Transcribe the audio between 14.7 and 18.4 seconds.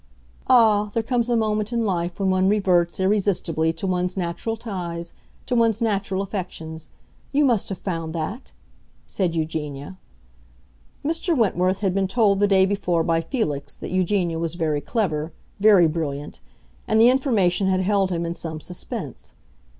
clever, very brilliant, and the information had held him in